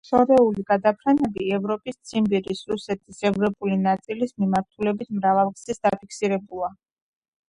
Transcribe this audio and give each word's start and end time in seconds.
შორეული 0.09 0.61
გადაფრენები 0.69 1.49
ევროპის, 1.57 1.97
ციმბირის, 2.11 2.61
რუსეთის 2.71 3.19
ევროპული 3.31 3.77
ნაწილის 3.83 4.33
მიმართულებით 4.45 5.13
მრავალგზის 5.19 5.83
დაფიქსირებულა. 5.89 6.71